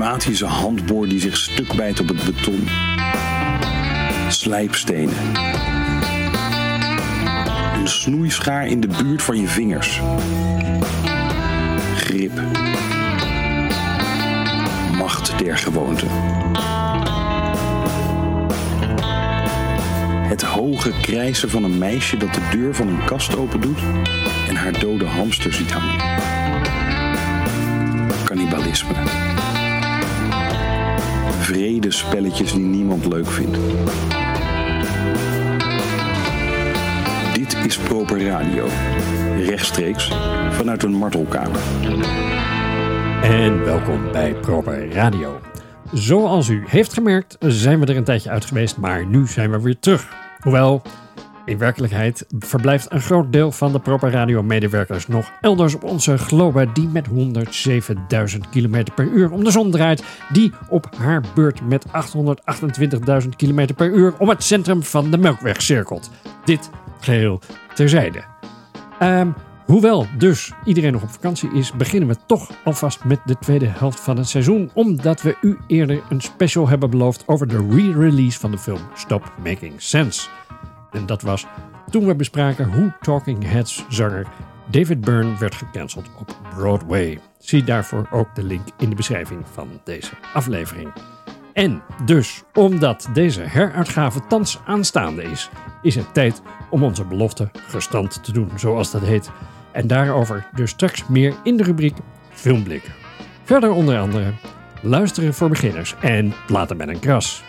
[0.00, 2.68] pneumatische handboor die zich stuk bijt op het beton.
[4.28, 5.14] Slijpstenen.
[7.74, 10.00] Een snoeischaar in de buurt van je vingers.
[11.96, 12.32] Grip.
[14.96, 16.06] Macht der gewoonte.
[20.28, 23.78] Het hoge krijsen van een meisje dat de deur van een kast opendoet
[24.48, 26.18] en haar dode hamster ziet hangen.
[28.24, 29.29] Cannibalisme.
[31.50, 33.58] Vrede spelletjes die niemand leuk vindt.
[37.34, 38.66] Dit is Proper Radio.
[39.36, 40.12] Rechtstreeks
[40.50, 41.60] vanuit een martelkamer.
[43.22, 45.40] En welkom bij Proper Radio.
[45.92, 49.60] Zoals u heeft gemerkt zijn we er een tijdje uit geweest, maar nu zijn we
[49.60, 50.08] weer terug.
[50.40, 50.82] Hoewel,
[51.50, 56.18] in werkelijkheid verblijft een groot deel van de Proper Radio medewerkers nog elders op onze
[56.18, 57.14] globe die met 107.000
[58.50, 63.90] km per uur om de zon draait, die op haar beurt met 828.000 km per
[63.90, 66.10] uur om het centrum van de Melkweg cirkelt.
[66.44, 67.40] Dit geheel
[67.74, 68.24] terzijde.
[68.98, 69.28] Ehm,
[69.64, 74.00] hoewel dus iedereen nog op vakantie is, beginnen we toch alvast met de tweede helft
[74.00, 78.50] van het seizoen, omdat we u eerder een special hebben beloofd over de re-release van
[78.50, 80.28] de film Stop Making Sense.
[80.92, 81.46] En dat was
[81.90, 84.26] toen we bespraken hoe Talking Heads zanger
[84.70, 87.18] David Byrne werd gecanceld op Broadway.
[87.38, 90.92] Zie daarvoor ook de link in de beschrijving van deze aflevering.
[91.52, 95.50] En dus, omdat deze heruitgave thans aanstaande is,
[95.82, 99.30] is het tijd om onze belofte gestand te doen, zoals dat heet.
[99.72, 101.96] En daarover dus straks meer in de rubriek
[102.30, 102.92] Filmblikken.
[103.42, 104.32] Verder onder andere
[104.82, 107.44] luisteren voor beginners en platen met een kras.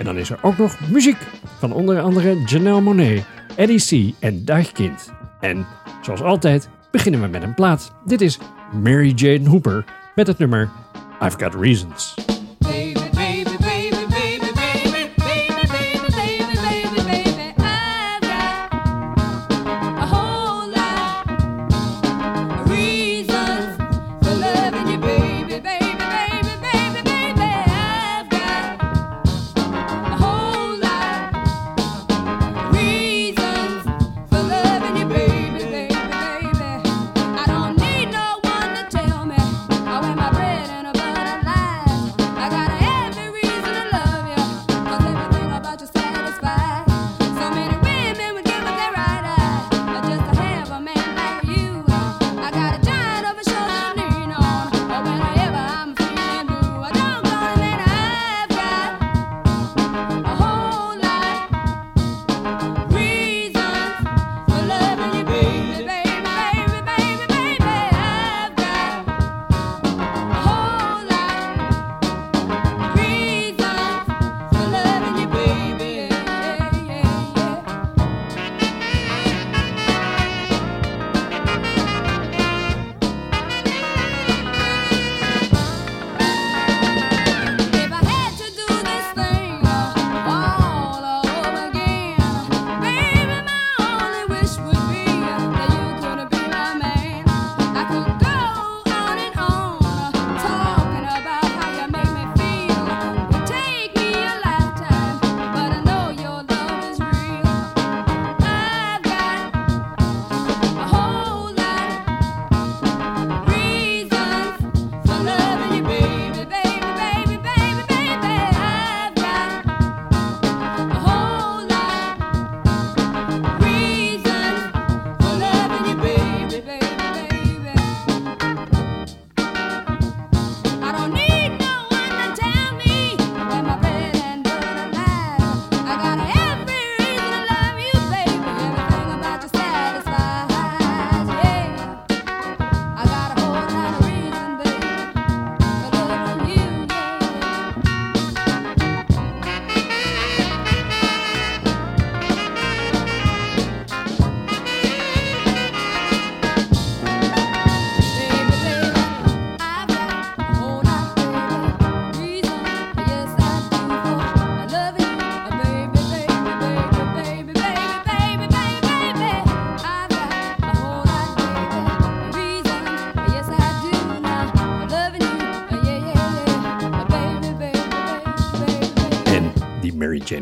[0.00, 1.16] En dan is er ook nog muziek
[1.58, 3.24] van onder andere Janelle Monet,
[3.56, 4.14] Eddie C.
[4.20, 5.12] en Deichkind.
[5.40, 5.66] En
[6.02, 7.92] zoals altijd beginnen we met een plaat.
[8.04, 8.38] Dit is
[8.82, 9.84] Mary Jane Hooper
[10.14, 10.70] met het nummer
[11.22, 12.14] I've Got Reasons.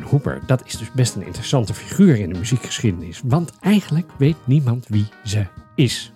[0.03, 3.21] Hooper, dat is dus best een interessante figuur in de muziekgeschiedenis.
[3.25, 6.13] Want eigenlijk weet niemand wie ze is.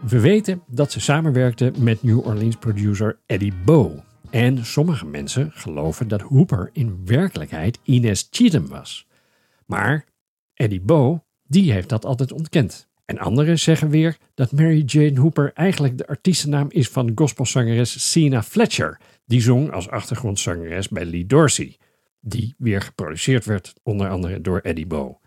[0.00, 3.98] We weten dat ze samenwerkte met New Orleans producer Eddie Bow.
[4.30, 9.06] En sommige mensen geloven dat Hooper in werkelijkheid Ines Cheatham was.
[9.66, 10.04] Maar
[10.54, 12.88] Eddie Bo, die heeft dat altijd ontkend.
[13.04, 18.42] En anderen zeggen weer dat Mary Jane Hooper eigenlijk de artiestennaam is van gospelzangeres Sina
[18.42, 19.00] Fletcher.
[19.26, 21.76] Die zong als achtergrondzangeres bij Lee Dorsey.
[22.20, 25.18] Die weer geproduceerd werd onder andere door Eddie Bo.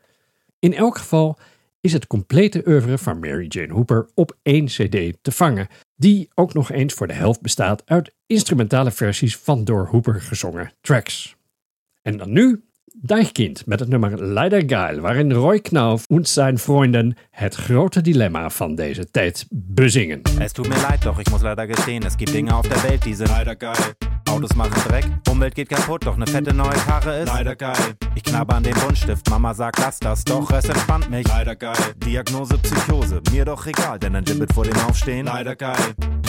[0.59, 1.37] In elk geval
[1.81, 6.53] is het complete oeuvre van Mary Jane Hooper op één cd te vangen, die ook
[6.53, 11.35] nog eens voor de helft bestaat uit instrumentale versies van door Hooper gezongen tracks.
[12.01, 12.63] En dan nu
[12.95, 18.49] Deichkind met het nummer Leider Geil, waarin Roy Knauf en zijn vrienden het grote dilemma
[18.49, 20.21] van deze tijd bezingen.
[20.39, 23.03] Es tut mir leid, doch ich muss leider gestehen, es gibt Dinge auf der Welt,
[23.03, 24.12] die sind leider geil.
[24.33, 27.75] Autos machen Dreck, Umwelt geht kaputt, doch eine fette neue Karre ist leider geil.
[28.15, 31.27] Ich knabber an den Buntstift, Mama sagt, lass das, doch es entspannt mich.
[31.27, 31.77] Leider geil.
[31.97, 35.27] Diagnose Psychose, mir doch egal, denn ein Gibbet vor dem Aufstehen.
[35.27, 35.75] Leider geil.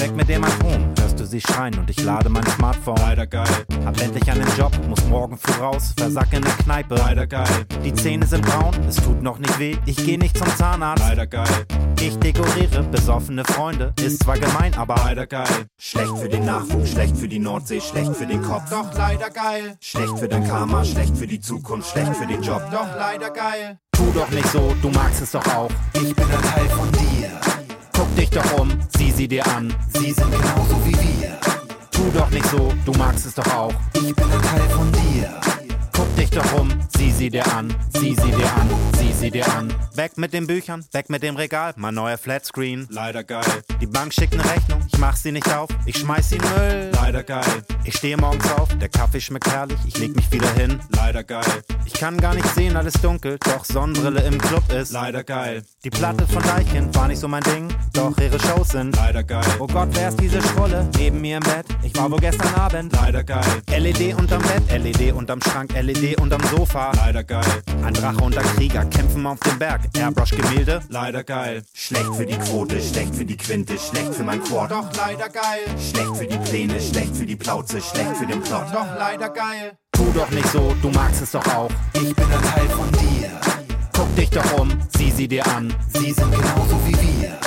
[0.00, 2.96] Weg mit dem Atom, hörst du sie schreien und ich lade mein Smartphone.
[2.96, 3.48] Leider geil.
[3.84, 6.94] Hab endlich einen Job, muss morgen früh raus, versack in der Kneipe.
[6.96, 7.66] Leider geil.
[7.84, 11.02] Die Zähne sind braun, es tut noch nicht weh, ich geh nicht zum Zahnarzt.
[11.02, 11.66] Leider geil.
[12.00, 15.66] Ich dekoriere besoffene Freunde, ist zwar gemein, aber leider geil.
[15.78, 19.76] Schlecht für den Nachwuchs, schlecht für die Nordsee, schlecht für den Kopf, doch leider geil.
[19.80, 23.78] Schlecht für dein Karma, schlecht für die Zukunft, schlecht für den Job, doch leider geil.
[23.92, 25.70] Tu doch nicht so, du magst es doch auch.
[25.94, 27.63] Ich bin ein Teil von dir.
[28.16, 29.74] Dich doch um, sieh sie dir an.
[29.94, 31.36] Sie sind genauso wie wir.
[31.90, 33.74] Tu doch nicht so, du magst es doch auch.
[33.94, 35.63] Ich bin ein Teil von dir.
[36.14, 39.48] Guck dich doch um, sieh sie dir an, sieh sie dir an, sieh sie dir
[39.52, 39.74] an.
[39.96, 42.86] Weg mit den Büchern, weg mit dem Regal, mein neuer Flatscreen.
[42.88, 43.42] Leider geil.
[43.80, 46.90] Die Bank schickt eine Rechnung, ich mach sie nicht auf, ich schmeiß sie in Müll.
[46.94, 47.64] Leider geil.
[47.84, 50.78] Ich stehe morgens auf, der Kaffee schmeckt herrlich, ich leg mich wieder hin.
[50.90, 51.42] Leider geil.
[51.84, 54.92] Ich kann gar nicht sehen, alles dunkel, doch Sonnenbrille im Club ist.
[54.92, 55.64] Leider geil.
[55.82, 58.94] Die Platte von Deichkind war nicht so mein Ding, doch ihre Shows sind.
[58.94, 59.44] Leider geil.
[59.58, 60.88] Oh Gott, wer ist diese Schrulle?
[60.96, 62.92] Neben mir im Bett, ich war wohl gestern Abend.
[62.92, 63.44] Leider geil.
[63.68, 66.92] LED unterm Bett, LED unterm Schrank, LED unterm Sofa.
[66.96, 67.62] Leider geil.
[67.82, 69.82] Ein Drache und ein Krieger kämpfen auf dem Berg.
[69.96, 70.82] Airbrush-Gemälde.
[70.88, 71.62] Leider geil.
[71.72, 74.70] Schlecht für die Quote, schlecht für die Quinte, schlecht für mein Quad.
[74.70, 75.64] Doch leider geil.
[75.78, 78.66] Schlecht für die Pläne, schlecht für die Plauze, schlecht für den Plot.
[78.72, 79.78] Doch leider geil.
[79.92, 81.70] Tu doch nicht so, du magst es doch auch.
[81.94, 83.30] Ich bin ein Teil von dir.
[83.92, 85.72] Guck dich doch um, sieh sie dir an.
[85.94, 87.38] Sie sind genauso wie wir.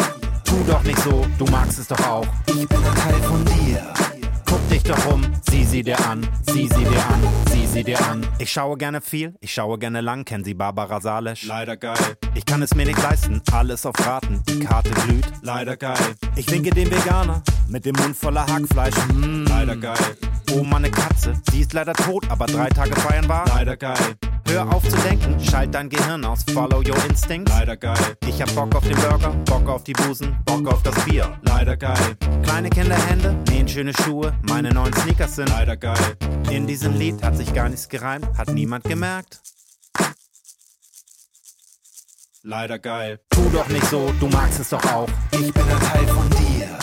[0.44, 2.26] Tu doch nicht so, du magst es doch auch.
[2.48, 4.17] Ich bin ein Teil von dir.
[4.48, 7.22] Guck dich doch um, sieh sie dir an, sieh sie dir an,
[7.52, 8.26] sieh sie dir an.
[8.40, 11.46] Ich schaue gerne viel, ich schaue gerne lang, kennen Sie Barbara Salesch?
[11.46, 11.98] Leider geil.
[12.34, 15.26] Ich kann es mir nicht leisten, alles auf Raten, die Karte glüht.
[15.42, 15.98] Leider geil.
[16.36, 18.96] Ich winke dem Veganer mit dem Mund voller Hackfleisch.
[19.14, 19.46] Mm.
[19.48, 20.18] Leider geil.
[20.54, 23.46] Oh, meine Katze, sie ist leider tot, aber drei Tage feiern war.
[23.48, 24.16] Leider geil.
[24.50, 27.52] Hör auf zu denken, schalt dein Gehirn aus, follow your instincts.
[27.52, 28.18] Leider geil.
[28.26, 31.38] Ich hab Bock auf den Burger, Bock auf die Busen, Bock auf das Bier.
[31.42, 32.18] Leider geil.
[32.44, 35.50] Kleine Kinderhände, nähen schöne Schuhe, meine neuen Sneakers sind.
[35.50, 36.18] Leider geil.
[36.50, 39.42] In diesem Lied hat sich gar nichts gereimt, hat niemand gemerkt.
[42.44, 43.20] Leider geil.
[43.30, 45.10] Tu doch nicht so, du magst es doch auch.
[45.32, 46.80] Ich bin ein Teil von dir.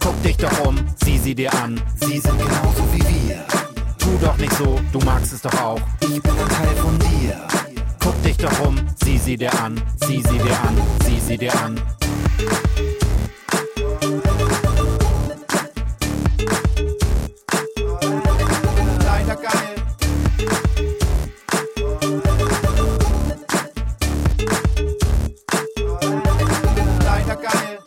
[0.00, 1.80] Guck dich doch um, sieh sie dir an.
[1.96, 3.65] Sie sind genauso wie wir.
[4.06, 5.80] Tu doch nicht so, du magst es doch auch.
[6.00, 7.48] Ich bin ein Teil von dir.
[7.98, 9.82] Guck dich doch um, sieh sie dir an.
[10.06, 11.80] Sieh sie dir an, sieh sie dir an.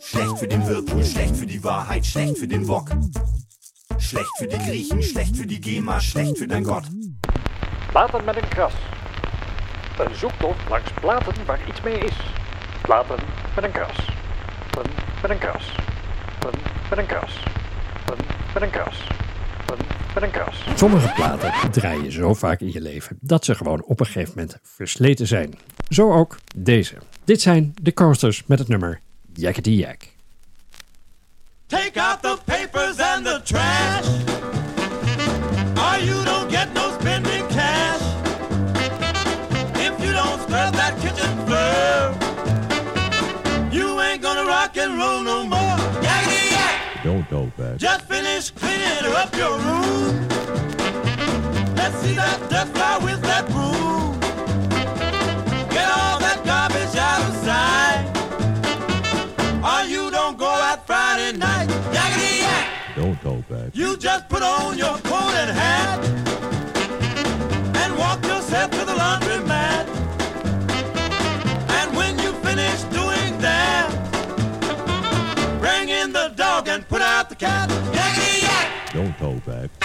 [0.02, 2.90] Schlecht für den Whirlpool, schlecht für die Wahrheit, schlecht für den Bock.
[4.10, 6.82] Schlecht für die Griechen, schlecht für die GEMA, schlecht für dein Gott.
[7.90, 8.72] Platen met een kras.
[9.98, 12.12] Een zoektocht langs platen waar iets mee is.
[12.82, 13.18] Platen
[13.54, 13.96] met een kras.
[14.70, 15.74] Platen met een kras.
[16.38, 17.32] Platen met een kras.
[18.04, 18.24] Platen
[18.54, 19.06] met een kras.
[19.66, 20.64] Platen met een kras.
[20.76, 24.32] Sommige platen draai je zo vaak in je leven dat ze gewoon op een gegeven
[24.36, 25.58] moment versleten zijn.
[25.88, 26.94] Zo ook deze.
[27.24, 29.00] Dit zijn de Coasters met het nummer
[29.34, 29.98] Yakety Yak.
[31.66, 32.38] Take out the
[32.90, 34.06] papers and the trash.
[35.78, 38.00] Or you don't get no spending cash.
[39.76, 42.14] If you don't scrub that kitchen floor,
[43.72, 45.78] you ain't gonna rock and roll no more.
[46.02, 47.04] Yak!
[47.04, 47.76] Don't go back.
[47.78, 50.28] Just finish cleaning up your room.
[51.76, 54.09] Let's see that dust fly with that broom.
[63.72, 65.98] You just put on your coat and hat
[67.74, 69.88] and walk yourself to the laundry mat.
[71.68, 73.90] And when you finish doing that,
[75.58, 77.68] bring in the dog and put out the cat.
[77.68, 78.92] Yakety yak!
[78.92, 79.79] Don't go back.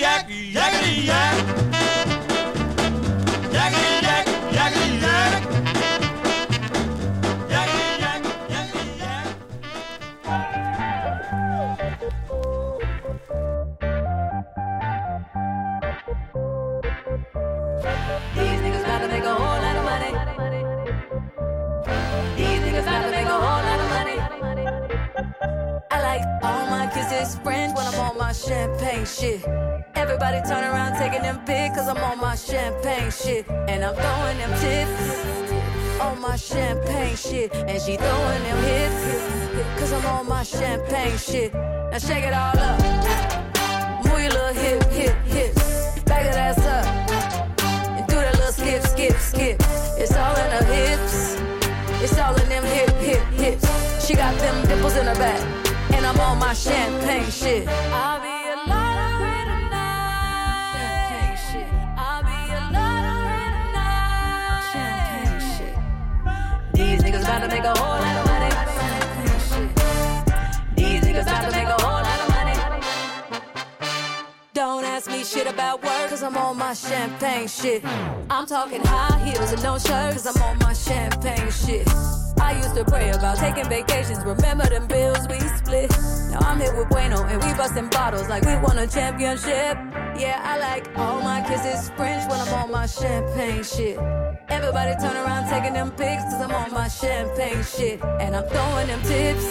[0.00, 1.59] Yak, yakety yak.
[33.90, 37.52] I'm throwing them tips on my champagne shit.
[37.52, 41.52] And she throwing them hips cause I'm on my champagne shit.
[41.52, 42.78] Now shake it all up.
[44.04, 45.98] Move your little hip, hip, hips.
[46.04, 46.86] Back that ass up
[47.98, 49.56] and do that little skip, skip, skip.
[49.98, 51.40] It's all in her hips.
[52.00, 54.06] It's all in them hip, hip, hips.
[54.06, 55.40] She got them dimples in her back,
[55.94, 57.66] and I'm on my champagne shit.
[67.60, 68.50] Make a whole lot of money.
[70.76, 72.56] These niggas about to make a whole lot of money.
[74.54, 77.84] Don't ask me shit about work, cause I'm on my champagne shit.
[78.30, 81.86] I'm talking high heels and no shirt, cause I'm on my champagne shit.
[82.40, 85.90] I used to pray about taking vacations, remember them bills we split.
[86.30, 89.76] Now I'm here with Bueno and we busting bottles like we won a championship.
[90.16, 93.98] Yeah, I like all my kisses French when I'm on my champagne shit.
[94.50, 98.02] Everybody turn around taking them pics, cause I'm on my champagne shit.
[98.20, 99.46] And I'm throwing them tips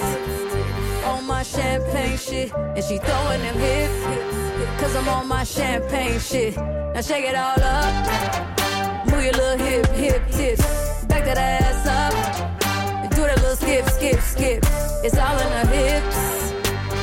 [1.05, 2.53] on my champagne shit.
[2.53, 6.57] And she throwing them hips, cause I'm on my champagne shit.
[6.57, 9.07] Now shake it all up.
[9.07, 11.05] Move your little hip, hip tips.
[11.05, 13.09] Back that ass up.
[13.11, 14.63] Do that little skip, skip, skip.
[15.03, 16.51] It's all in her hips.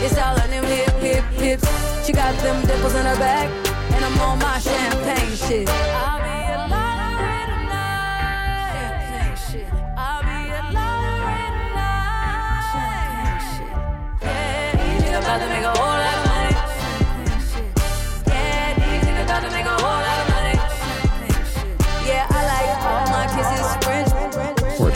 [0.05, 2.07] It's all in them hip, hip, hips.
[2.07, 3.49] She got them dimples in her back.
[3.95, 5.69] And I'm on my champagne shit.
[5.69, 6.16] I'll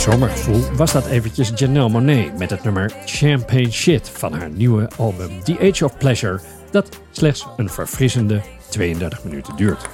[0.00, 4.90] het zomergevoel was dat eventjes Janelle Monet met het nummer Champagne Shit van haar nieuwe
[4.96, 6.40] album The Age of Pleasure,
[6.70, 9.88] dat slechts een verfrissende 32 minuten duurt.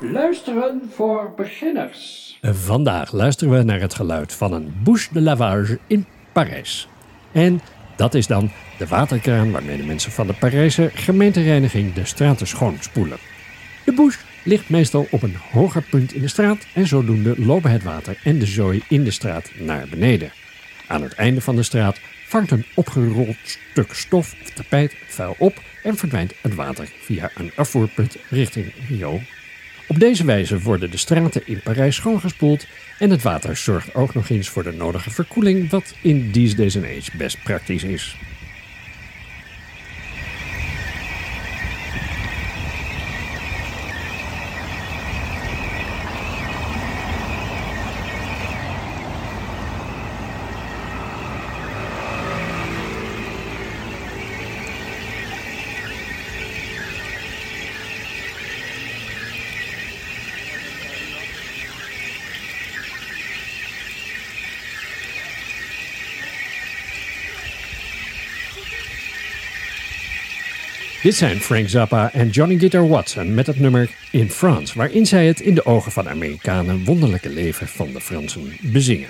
[0.00, 2.38] Luisteren voor beginners.
[2.42, 6.90] Vandaag luisteren we naar het geluid van een bouche de lavage in Parijs.
[7.32, 7.60] En
[7.96, 13.18] dat is dan de waterkraan waarmee de mensen van de Parijse gemeentereiniging de straten schoonspoelen.
[13.84, 17.82] De bouche ligt meestal op een hoger punt in de straat en zodoende lopen het
[17.82, 20.32] water en de zooi in de straat naar beneden.
[20.86, 25.62] Aan het einde van de straat vangt een opgerold stuk stof of tapijt vuil op
[25.82, 29.20] en verdwijnt het water via een afvoerput richting Rio.
[29.92, 32.66] Op deze wijze worden de straten in Parijs schoongespoeld
[32.98, 36.76] en het water zorgt ook nog eens voor de nodige verkoeling, wat in these days
[36.76, 38.16] age best praktisch is.
[71.02, 75.26] Dit zijn Frank Zappa en Johnny Guitar Watson met het nummer In France, waarin zij
[75.26, 79.08] het in de ogen van Amerikanen wonderlijke leven van de Fransen bezingen.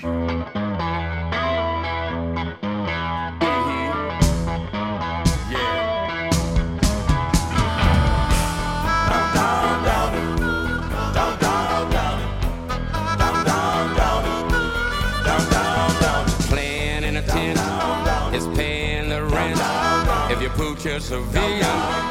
[21.03, 21.59] Seville.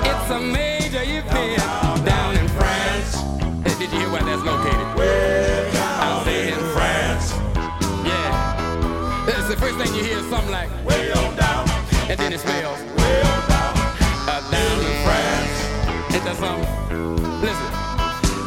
[0.04, 3.16] It's a major event down in France.
[3.64, 4.86] Hey, did you hear where that's located?
[5.80, 7.32] I say in France.
[8.06, 9.26] Yeah.
[9.26, 11.70] That's the first thing you hear is something like, way on down.
[12.10, 13.74] And then it spells, way on down.
[14.28, 15.56] Uh, down in France.
[16.14, 16.68] Ain't that something?
[17.40, 17.72] Listen.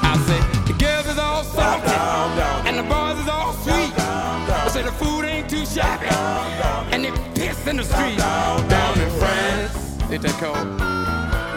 [0.05, 1.87] I say, the girls is all salty.
[1.87, 2.67] Down, down, down.
[2.67, 3.99] And the boys is all sweet.
[3.99, 6.07] I say the food ain't too shabby.
[6.93, 8.19] And they piss in the street.
[8.19, 9.84] Down in France.
[10.15, 10.57] Ain't that cold?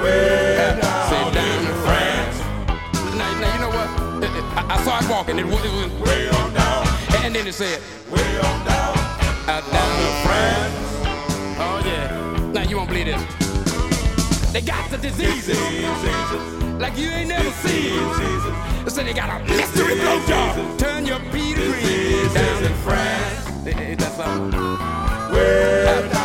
[0.01, 2.37] Yeah, say down in France.
[3.13, 3.89] Now, now you know what?
[4.23, 5.37] Eh, eh, I, I started walking.
[5.37, 6.87] It was, it was way on down.
[7.23, 8.97] And then it said way on down.
[9.47, 10.75] Out down in France.
[11.61, 12.51] Oh yeah.
[12.53, 13.21] Now you won't believe this.
[14.53, 15.59] They got the diseases
[16.81, 17.93] like you ain't never seen.
[18.85, 20.79] They say they got a mystery blowjob.
[20.79, 23.67] Turn your pee green down in France.
[23.67, 24.59] Eh, ain't- Ain't that something?
[25.31, 26.16] Where down.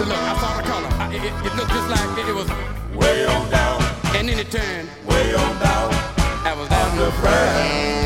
[0.00, 0.88] So look, I saw the color.
[0.98, 2.48] I, it, it looked just like it, it was
[2.96, 3.82] way on down.
[4.16, 5.92] And then it turned way on down.
[6.42, 7.99] I was down in France.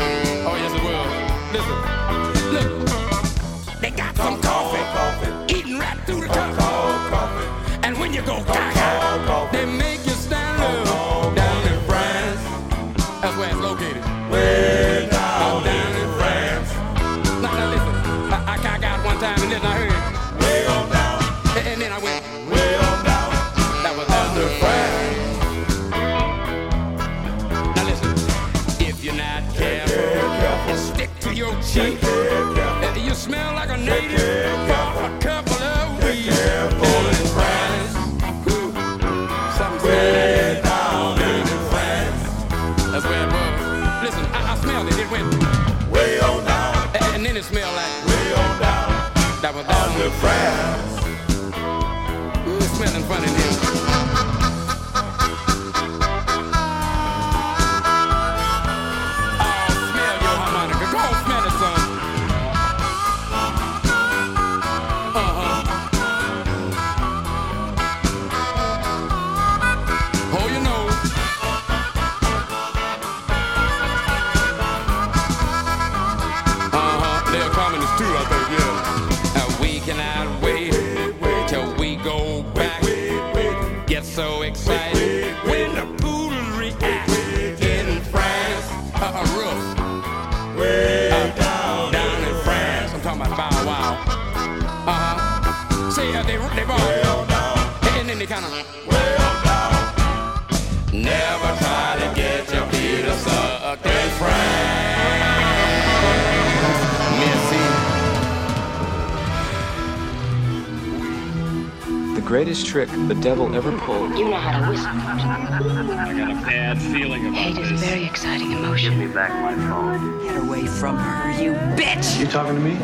[112.75, 114.17] Trick the devil ever pulled.
[114.19, 114.87] You know how to whistle.
[114.87, 117.89] I got a bad feeling about Hate is a this.
[117.89, 118.89] very exciting emotion.
[118.89, 120.21] Give me back my phone.
[120.23, 122.19] Get away from her, you bitch!
[122.19, 122.75] You talking to me?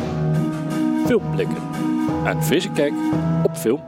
[1.06, 1.62] Filmblikken.
[2.24, 2.92] Een vieze kijk
[3.42, 3.80] op film.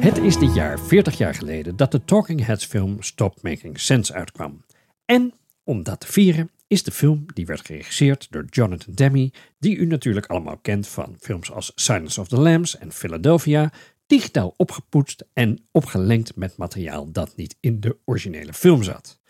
[0.00, 4.12] Het is dit jaar 40 jaar geleden dat de Talking Heads film Stop Making Sense
[4.12, 4.64] uitkwam.
[5.04, 5.32] En
[5.64, 9.86] om dat te vieren is de film die werd geregisseerd door Jonathan Demme, die u
[9.86, 13.70] natuurlijk allemaal kent van films als Silence of the Lambs en Philadelphia,
[14.08, 19.20] digitaal opgepoetst en opgelengd met materiaal dat niet in de originele film zat.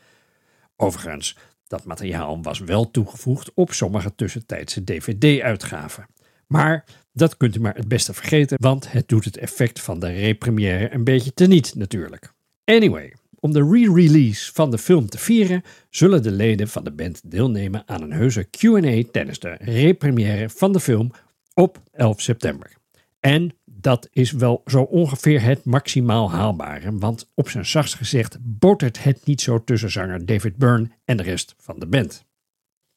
[0.77, 1.37] Overigens,
[1.67, 6.07] dat materiaal was wel toegevoegd op sommige tussentijdse DVD-uitgaven.
[6.47, 10.12] Maar dat kunt u maar het beste vergeten, want het doet het effect van de
[10.12, 12.33] repremière een beetje teniet natuurlijk.
[12.64, 17.31] Anyway, om de re-release van de film te vieren, zullen de leden van de band
[17.31, 21.11] deelnemen aan een heuse Q&A tijdens de repremière van de film
[21.55, 22.73] op 11 september.
[23.21, 29.03] En dat is wel zo ongeveer het maximaal haalbare, want op zijn zachtst gezegd botert
[29.03, 32.27] het niet zo tussen zanger David Byrne en de rest van de band.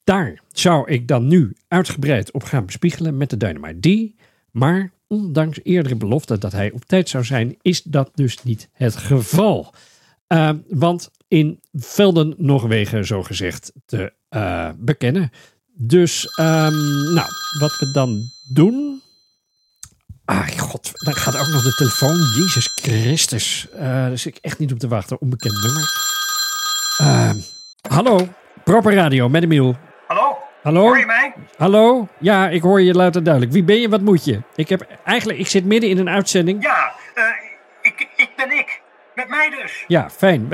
[0.04, 4.20] Daar zou ik dan nu uitgebreid op gaan bespiegelen met de Dynamite D.
[4.50, 8.96] Maar ondanks eerdere beloften dat hij op tijd zou zijn, is dat dus niet het
[8.96, 9.74] geval.
[10.28, 15.30] Uh, want in velden nog wegen, zo gezegd, te uh, bekennen.
[15.74, 18.20] Dus, um, nou, wat we dan
[18.52, 19.01] doen.
[20.32, 22.16] Ah, god, dan gaat ook nog de telefoon.
[22.16, 23.68] Jezus Christus.
[23.74, 25.20] Uh, daar zit ik echt niet op te wachten.
[25.20, 25.82] Onbekend nummer.
[27.02, 27.30] Uh,
[27.94, 28.28] hallo,
[28.64, 29.76] Proper Radio met Emiel.
[30.06, 30.38] Hallo?
[30.62, 30.80] Hallo?
[30.80, 31.34] Hoor je mij?
[31.56, 32.08] Hallo?
[32.18, 33.52] Ja, ik hoor je luid en duidelijk.
[33.52, 33.88] Wie ben je?
[33.88, 34.42] Wat moet je?
[34.54, 36.62] Ik heb eigenlijk, ik zit midden in een uitzending.
[36.62, 37.24] Ja, uh,
[37.82, 38.80] ik, ik ben ik.
[39.14, 39.84] Met mij dus.
[39.86, 40.48] Ja, fijn.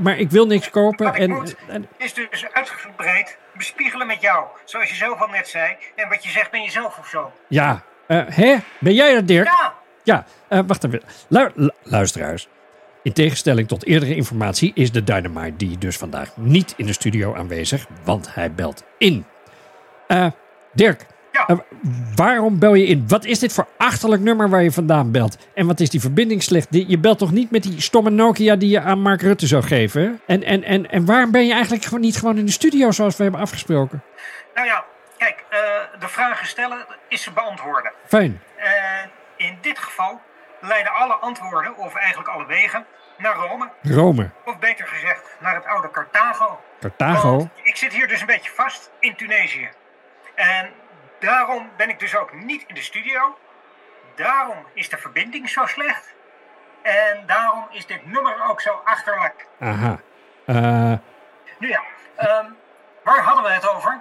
[0.00, 1.06] Maar ik wil niks kopen.
[1.06, 4.46] Wat ik en, moet, en, is dus uitgebreid bespiegelen met jou.
[4.64, 5.76] Zoals je zelf al net zei.
[5.96, 7.32] En wat je zegt ben je zelf of zo.
[7.48, 7.82] Ja.
[8.08, 8.56] Uh, hè?
[8.80, 9.46] Ben jij dat, Dirk?
[9.46, 9.74] Ja.
[10.04, 11.00] Ja, uh, wacht even.
[11.28, 12.48] Lu lu luisteraars.
[13.02, 17.34] In tegenstelling tot eerdere informatie is de Dynamite die dus vandaag niet in de studio
[17.34, 19.24] aanwezig, want hij belt in.
[20.08, 20.26] Uh,
[20.72, 21.48] Dirk, ja.
[21.50, 21.58] uh,
[22.14, 23.04] waarom bel je in?
[23.08, 25.38] Wat is dit voor achterlijk nummer waar je vandaan belt?
[25.54, 26.66] En wat is die verbinding slecht?
[26.70, 30.20] Je belt toch niet met die stomme Nokia die je aan Mark Rutte zou geven?
[30.26, 33.16] En, en, en, en waarom ben je eigenlijk gewoon niet gewoon in de studio zoals
[33.16, 34.02] we hebben afgesproken?
[34.54, 34.84] Nou ja,
[35.18, 35.58] kijk, eh,
[35.98, 37.92] de vragen stellen is ze beantwoorden.
[38.06, 38.42] Fijn.
[38.56, 40.20] En in dit geval
[40.60, 43.70] leiden alle antwoorden, of eigenlijk alle wegen, naar Rome.
[43.82, 44.30] Rome.
[44.44, 46.60] Of beter gezegd, naar het oude Carthago.
[46.80, 47.36] Carthago.
[47.36, 49.68] Want ik zit hier dus een beetje vast in Tunesië.
[50.34, 50.72] En
[51.18, 53.38] daarom ben ik dus ook niet in de studio.
[54.14, 56.14] Daarom is de verbinding zo slecht.
[56.82, 59.46] En daarom is dit nummer ook zo achterlijk.
[59.60, 59.98] Aha.
[60.46, 60.92] Eh,
[61.58, 61.82] Nu ja,
[62.16, 62.46] ehm,
[63.04, 64.00] waar hadden we het over?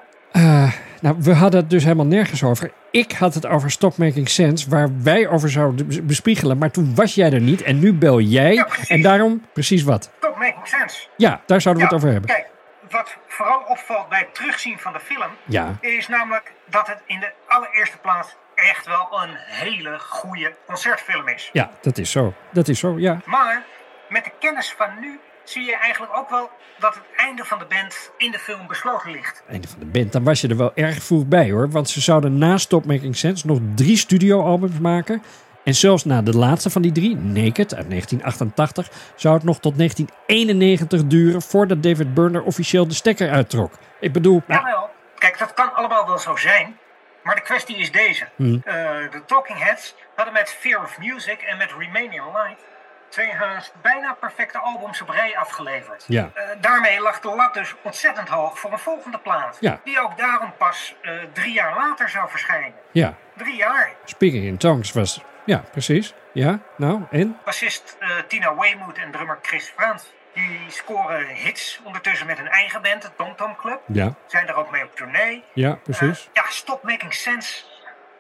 [1.01, 2.71] Nou, we hadden het dus helemaal nergens over.
[2.91, 6.57] Ik had het over Stop Making Sense, waar wij over zouden bes- bespiegelen.
[6.57, 8.65] Maar toen was jij er niet en nu bel jij.
[8.87, 10.11] en daarom, precies wat?
[10.19, 11.07] Top making sense.
[11.17, 12.35] Ja, daar zouden we het over hebben.
[12.35, 12.47] Kijk,
[12.89, 15.31] wat vooral opvalt bij het terugzien van de film...
[15.45, 15.77] Ja.
[15.81, 21.49] is namelijk dat het in de allereerste plaats echt wel een hele goede concertfilm is.
[21.53, 22.33] Ja, dat is zo.
[22.51, 23.19] Dat is zo, ja.
[23.25, 23.63] Maar
[24.09, 27.65] met de kennis van nu zie je eigenlijk ook wel dat het einde van de
[27.65, 29.43] band in de film besloten ligt.
[29.47, 30.11] Einde van de band.
[30.11, 31.69] Dan was je er wel erg vroeg bij hoor.
[31.69, 35.23] Want ze zouden na Stop Making Sense nog drie studioalbums maken.
[35.63, 39.77] En zelfs na de laatste van die drie, Naked uit 1988, zou het nog tot
[39.77, 43.73] 1991 duren voordat David Byrne er officieel de stekker uittrok.
[43.99, 46.77] Ik bedoel, nou, Jawel, kijk, dat kan allemaal wel zo zijn.
[47.23, 48.27] Maar de kwestie is deze.
[48.35, 48.61] Hmm.
[48.65, 48.73] Eh,
[49.11, 52.63] de Talking Heads hadden met Fear of Music en met Remain in Light
[53.09, 56.03] twee haast bijna perfecte albums op rij afgeleverd.
[56.07, 56.29] Ja.
[56.33, 59.57] Eh, daarmee lag de lat dus ontzettend hoog voor een volgende plaat.
[59.59, 59.79] Ja.
[59.83, 62.73] Die ook daarom pas eh, drie jaar later zou verschijnen.
[62.91, 63.91] ja, Drie jaar.
[64.05, 66.13] Speaking in Tongues was, ja, precies.
[66.33, 67.37] Ja, nou, en?
[67.45, 70.15] Bassist eh, Tina Weymouth en drummer Chris Frans.
[70.33, 73.81] Die scoren hits ondertussen met hun eigen band, de Tom Tom Club.
[73.87, 75.43] Ja, Zijn er ook mee op tournee.
[75.53, 76.29] ja, precies.
[76.33, 77.63] Ja, Stop Making Sense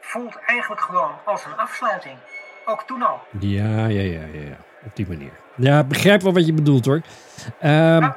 [0.01, 2.17] voelt eigenlijk gewoon als een afsluiting.
[2.69, 3.19] Ook toen al.
[3.39, 4.57] Ja, ja, ja, ja, ja.
[4.85, 5.31] Op die manier.
[5.55, 7.01] Ja, ik begrijp wel wat je bedoelt hoor.
[7.59, 8.09] Ehm,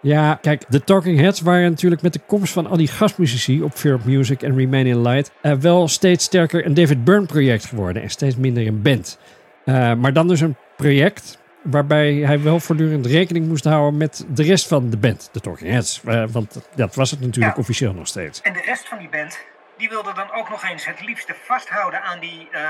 [0.00, 3.72] ja, kijk, de Talking Heads waren natuurlijk met de komst van al die gastmuzici op
[3.72, 7.64] Fear of Music en Remain in Light eh, wel steeds sterker een David Byrne project
[7.64, 9.18] geworden en steeds minder een band.
[9.64, 14.42] Eh, maar dan dus een project waarbij hij wel voortdurend rekening moest houden met de
[14.42, 16.00] rest van de band, de Talking Heads.
[16.04, 18.40] Eh, want dat was het natuurlijk officieel nog steeds.
[18.40, 19.38] En de rest van die band,
[19.78, 22.60] die wilde dan ook nog eens het liefste vasthouden aan die, eh,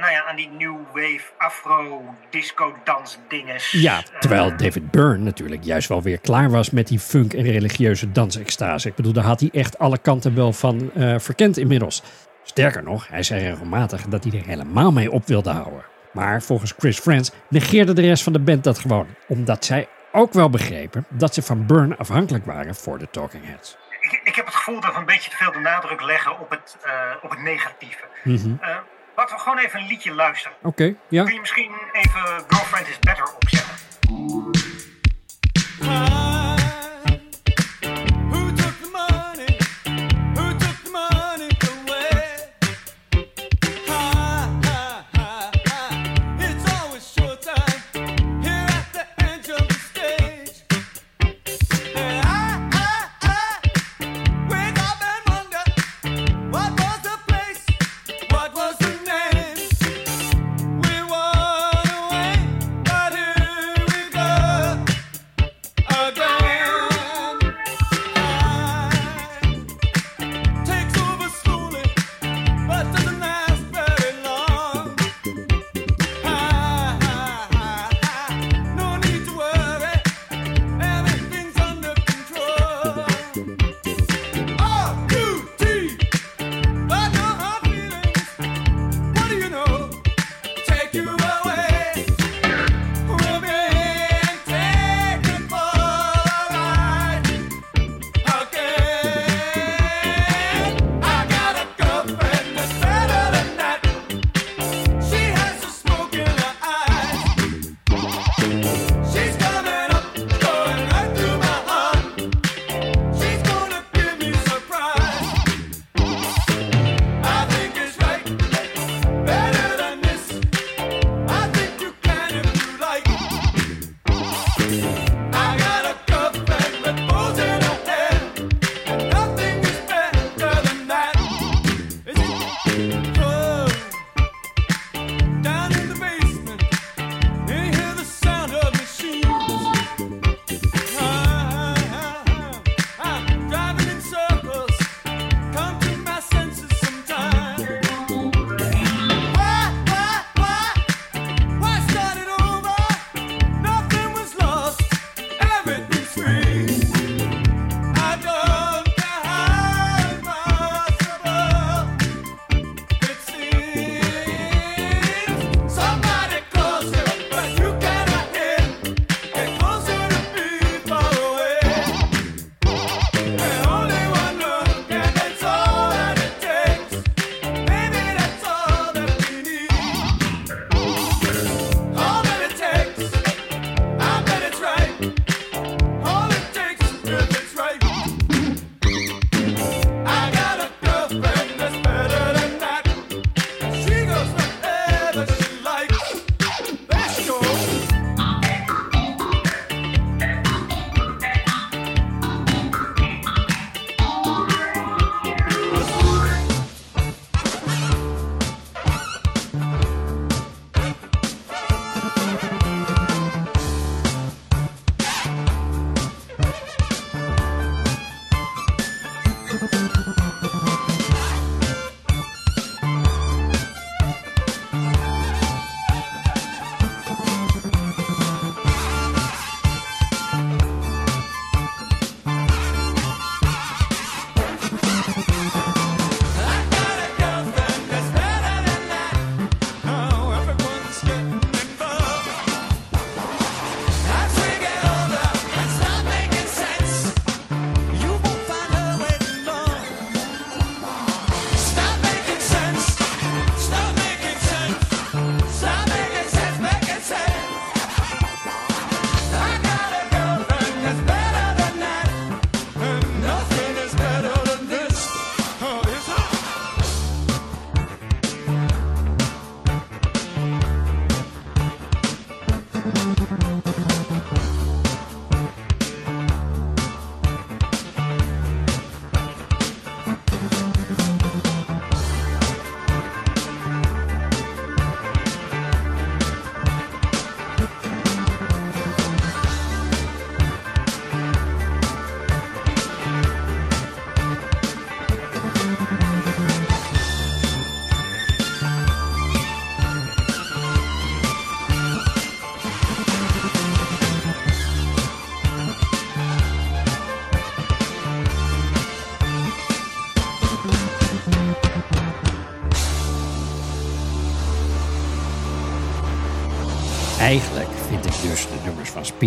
[0.00, 3.70] nou ja, aan die new wave afro disco dans dinges.
[3.70, 8.12] Ja, terwijl David Byrne natuurlijk juist wel weer klaar was met die funk en religieuze
[8.12, 8.88] dansextase.
[8.88, 12.02] Ik bedoel, daar had hij echt alle kanten wel van eh, verkend inmiddels.
[12.42, 15.84] Sterker nog, hij zei regelmatig dat hij er helemaal mee op wilde houden.
[16.12, 19.06] Maar volgens Chris Friends negeerde de rest van de band dat gewoon.
[19.28, 23.76] Omdat zij ook wel begrepen dat ze van Byrne afhankelijk waren voor de Talking Heads.
[24.10, 26.50] Ik, ik heb het gevoel dat we een beetje te veel de nadruk leggen op
[26.50, 28.04] het, eh, op het negatieve.
[28.60, 28.76] Eh,
[29.16, 30.56] laten we gewoon even een liedje luisteren.
[30.62, 31.24] Oké, ja.
[31.24, 33.74] Kun je misschien even Girlfriend is Better opzetten?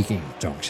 [0.04, 0.22] Speaking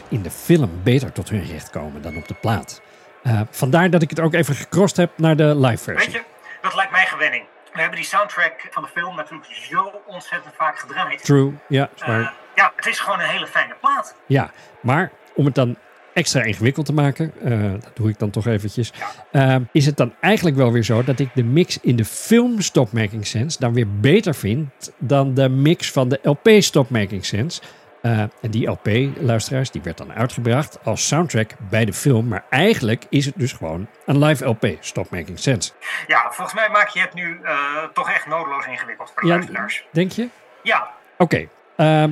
[0.09, 2.81] in de film beter tot hun recht komen dan op de plaat.
[3.23, 6.11] Eh, vandaar dat ik het ook even gecrossed heb naar de live versie.
[6.11, 6.27] Weet je,
[6.61, 7.43] dat lijkt mij gewenning.
[7.73, 11.23] We hebben die soundtrack van de film natuurlijk zo ontzettend vaak gedraaid.
[11.25, 14.15] True, ja, is Eh, ja, het is gewoon een hele fijne plaat.
[14.25, 15.77] Ja, maar om het dan
[16.13, 18.93] extra ingewikkeld te maken, eh, dat doe ik dan toch eventjes,
[19.31, 22.61] eh, is het dan eigenlijk wel weer zo dat ik de mix in de film
[22.61, 27.25] Stop Making Sense dan weer beter vind dan de mix van de LP Stop Making
[27.25, 27.61] Sense.
[28.01, 28.87] Eh, en die LP,
[29.19, 32.27] luisteraars, die werd dan uitgebracht als soundtrack bij de film.
[32.27, 35.71] Maar eigenlijk is het dus gewoon een live LP, Stop Making Sense.
[36.07, 37.55] Ja, volgens mij maak je het nu eh,
[37.93, 39.85] toch echt nodeloos ingewikkeld voor de Ja, luisteraars.
[39.91, 40.27] denk je?
[40.63, 42.11] Ja, Oké, ehm,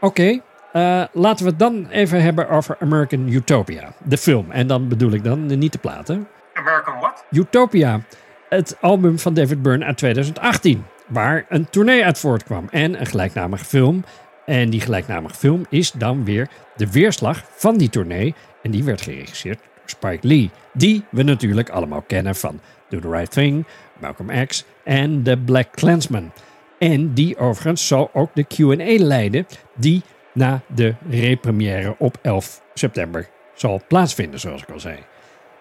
[0.00, 0.40] oké.
[0.72, 4.50] Eh, laten we het dan even hebben over American Utopia, de film.
[4.50, 6.28] En dan bedoel ik dan niet de platen.
[6.54, 7.24] American what?
[7.30, 8.00] Utopia,
[8.48, 13.64] het album van David Byrne uit 2018, waar een tournee uit voortkwam en een gelijknamige
[13.64, 14.04] film.
[14.48, 18.34] En die gelijknamige film is dan weer de weerslag van die tournee.
[18.62, 23.10] En die werd geregisseerd door Spike Lee, die we natuurlijk allemaal kennen van Do the
[23.10, 23.66] Right Thing,
[24.00, 26.32] Malcolm X en The Black Klansman.
[26.78, 33.28] En die overigens zal ook de Q&A leiden die na de repremière op 11 september
[33.54, 34.98] zal plaatsvinden, zoals ik al zei.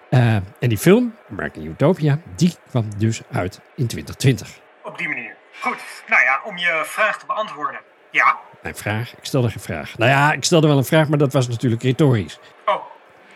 [0.09, 4.59] Eh, en die film, American Utopia, die kwam dus uit in 2020.
[4.83, 5.35] Op die manier.
[5.61, 7.79] Goed, nou ja, om je vraag te beantwoorden.
[8.11, 8.37] Ja.
[8.61, 9.11] Mijn vraag?
[9.17, 9.97] Ik stelde geen vraag.
[9.97, 12.39] Nou ja, ik stelde wel een vraag, maar dat was natuurlijk retorisch.
[12.65, 12.83] Oh,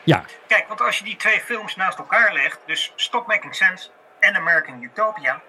[0.03, 3.89] Ja, kijk, want als je die twee films naast elkaar legt, dus Stop Making Sense
[4.19, 5.41] en American Utopia,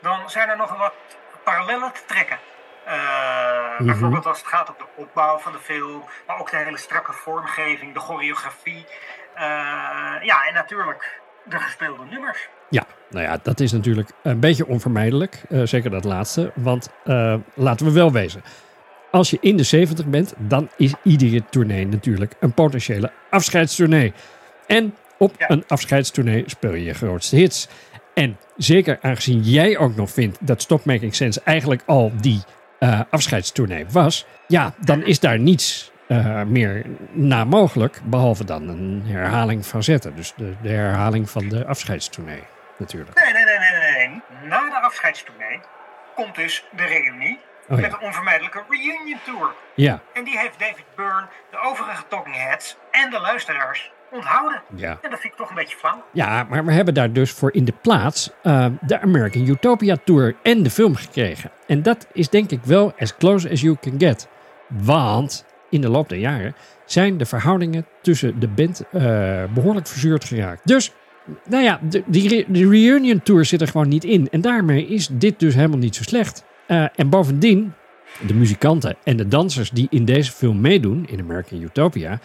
[0.00, 0.92] dan zijn er nogal wat
[1.44, 2.38] parallellen te trekken.
[2.84, 2.94] Eh,
[3.78, 3.84] Mhm.
[3.86, 7.12] Bijvoorbeeld als het gaat om de opbouw van de film, maar ook de hele strakke
[7.12, 8.86] vormgeving, de choreografie.
[9.34, 9.42] Eh,
[10.22, 12.48] ja, en natuurlijk de gespeelde nummers.
[12.68, 15.42] ja, nou ja, dat is natuurlijk een beetje onvermijdelijk.
[15.50, 16.52] eh, zeker dat laatste.
[16.54, 16.88] Want
[17.54, 18.42] laten we wel wezen.
[19.12, 24.12] Als je in de 70 bent, dan is iedere tournee natuurlijk een potentiële afscheidstournee.
[24.66, 27.68] En op een afscheidstournee speel je je grootste hits.
[28.14, 32.42] En zeker aangezien jij ook nog vindt dat Stop Making Sense eigenlijk al die
[32.78, 39.02] eh afscheidstournee was, ja, dan is daar niets eh, meer na mogelijk, behalve dan een
[39.04, 40.16] herhaling van zetten.
[40.16, 42.42] Dus de, de herhaling van de afscheidstournee,
[42.78, 43.24] natuurlijk.
[43.24, 44.48] Nee, nee, nee, nee, nee, nee.
[44.48, 45.60] Na de afscheidstournee
[46.14, 47.82] komt dus de reunie Oh ja.
[47.82, 49.50] met een onvermijdelijke reunion tour.
[49.74, 54.62] Ja, En die heeft David Byrne, de overige Talking Heads en de luisteraars onthouden.
[54.76, 54.98] Ja.
[55.02, 56.04] En dat vind ik toch een beetje flauw.
[56.12, 60.34] ja, maar we hebben daar dus voor in de plaats eh, de American Utopia Tour
[60.42, 61.50] en de film gekregen.
[61.66, 64.28] En dat is denk ik wel as close as you can get.
[64.68, 69.02] Want in de loop der jaren zijn de verhoudingen tussen de band eh,
[69.54, 70.60] behoorlijk verzuurd geraakt.
[70.64, 70.92] Dus,
[71.48, 74.28] nou ja, de, die re- de reunion tour zit er gewoon niet in.
[74.30, 76.44] En daarmee is dit dus helemaal niet zo slecht.
[76.66, 77.72] Eh, en bovendien,
[78.26, 82.18] de muzikanten en de dansers die in deze film meedoen, in American Utopia,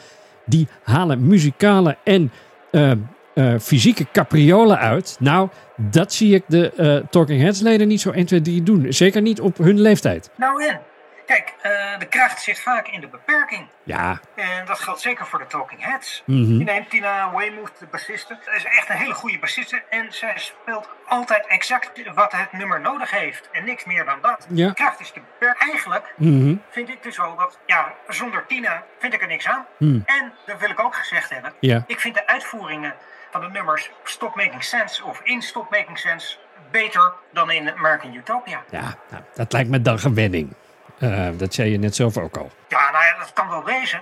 [0.46, 2.32] die halen muzikale en
[2.72, 5.18] eh, eh, fysieke capriolen uit.
[5.20, 8.94] Nou, dat zie ik de Talking Heads leden niet zo 1, 2, 3 doen.
[8.94, 10.30] Zeker niet op hun leeftijd.
[10.36, 10.80] Nou en,
[11.28, 13.68] kijk, eh, de kracht zit vaak in de beperking.
[13.84, 16.24] Ja, En dat geldt zeker voor de Talking Heads.
[16.26, 16.58] Mhm.
[16.58, 18.38] Je neemt Tina Weymouth, de bassiste.
[18.46, 19.84] Zij is echt een hele goede bassiste.
[19.90, 23.50] En zij speelt altijd exact wat het nummer nodig heeft.
[23.52, 24.48] En niks meer dan dat.
[24.50, 24.68] Ja.
[24.68, 25.62] De kracht is te beperkt.
[25.62, 26.56] Eigenlijk Mhm.
[26.70, 29.66] vind ik dus wel dat, ja, zonder Tina vind ik er niks aan.
[29.78, 30.04] Hmm.
[30.06, 31.54] En, dat wil ik ook gezegd hebben.
[31.60, 31.84] Ja.
[31.88, 32.94] Ik vind de uitvoeringen
[33.32, 36.38] van de nummers Stop Making Sense of in Stop Making Sense
[36.72, 38.64] beter dan in American Utopia.
[38.70, 40.54] ja nou, dat lijkt me dan gewenning.
[41.00, 42.52] Eh, dat zei je net zelf ook al.
[42.68, 44.02] Ja, nou ja, dat kan wel wezen.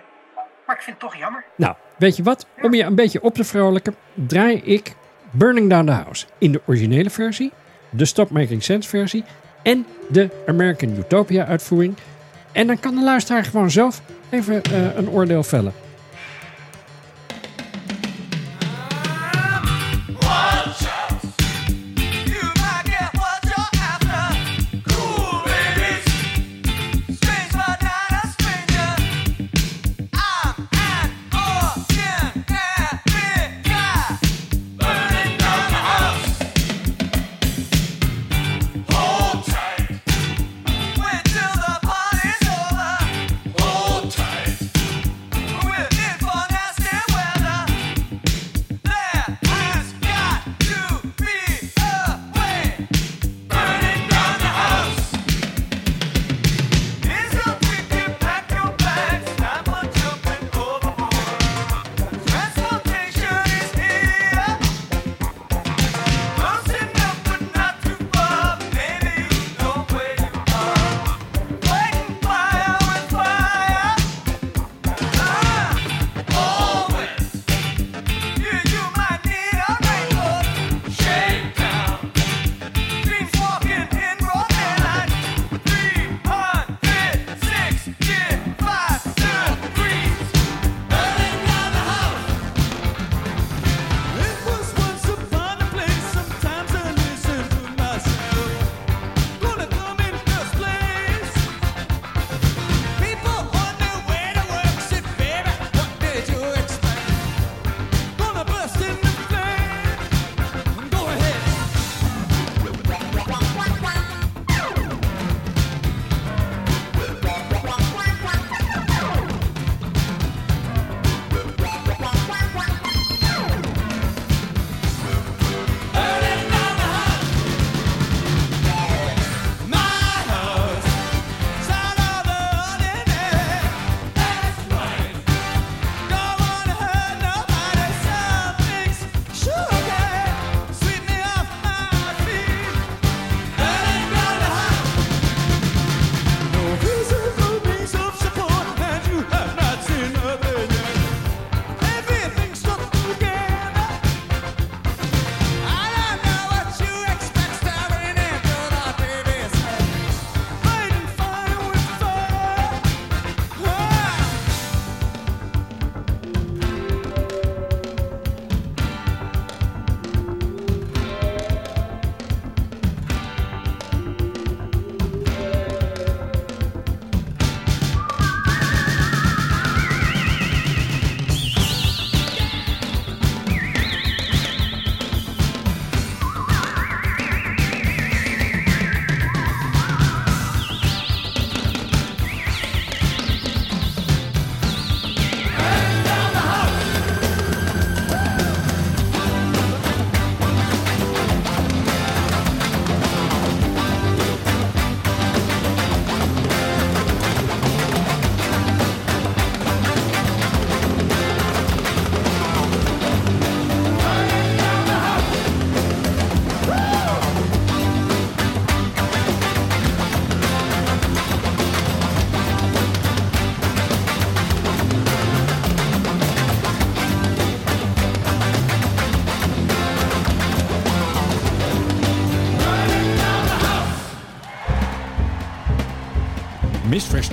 [0.66, 1.44] Maar ik vind het toch jammer.
[1.56, 2.46] Nou, weet je wat?
[2.62, 4.96] Om je een beetje op te vrolijken, draai ik
[5.32, 7.52] Burning Down the House in de originele versie,
[7.90, 9.24] de Stop Making Sense versie
[9.64, 11.96] en de American Utopia uitvoering.
[12.52, 15.74] En dan kan de luisteraar gewoon zelf even eh, een oordeel vellen.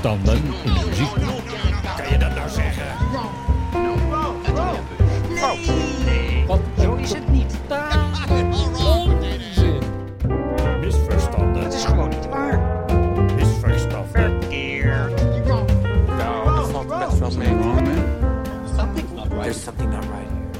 [0.02, 1.14] Misverstanden in de muziek.
[1.96, 2.84] Kan je dat nou zeggen?
[6.04, 6.44] Nee,
[6.78, 7.58] zo is het niet.
[8.74, 9.82] Onzin.
[10.80, 11.62] Misverstanden.
[11.62, 12.60] Het is gewoon niet waar.
[13.36, 14.10] Misverstanden.
[14.10, 15.22] Verkeerd.
[16.06, 17.80] Nou, dat valt best wel mee.
[19.42, 20.50] There's something not right here.